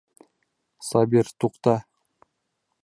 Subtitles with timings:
[0.87, 1.77] Сабир, туҡта!